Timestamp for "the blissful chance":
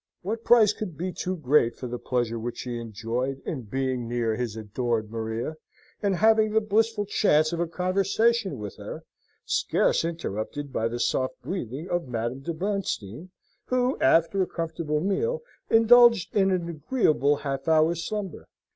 6.53-7.53